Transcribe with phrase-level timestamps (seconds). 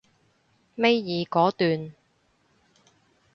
[0.77, 1.93] 尾二嗰段